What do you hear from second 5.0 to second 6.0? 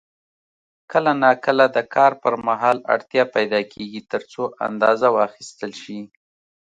واخیستل شي.